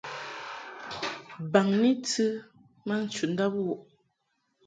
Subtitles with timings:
[1.51, 2.25] Baŋni tɨ
[2.85, 3.79] ma nchundab wuʼ.